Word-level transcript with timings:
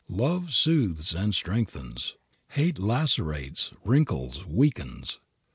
Love 0.09 0.51
soothes 0.51 1.13
and 1.13 1.35
strengthens. 1.35 2.15
Hate 2.53 2.79
lacerates, 2.79 3.71
wrinkles, 3.85 4.43
weakens. 4.47 5.19